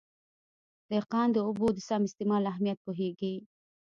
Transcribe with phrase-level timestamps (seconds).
[0.89, 3.35] دهقان د اوبو د سم استعمال اهمیت پوهېږي.